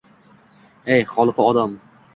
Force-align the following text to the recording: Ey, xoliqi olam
Ey, 0.97 1.05
xoliqi 1.13 1.49
olam 1.51 1.81